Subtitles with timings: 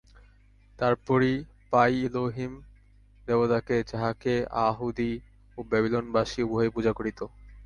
[0.79, 1.19] তারপর
[1.73, 2.51] পাই ইলোহিম
[3.27, 5.11] দেবতাকে, যাঁহাকে য়াহুদী
[5.57, 7.19] ও ব্যাবিলনবাসী উভয়েই পূজা করিত।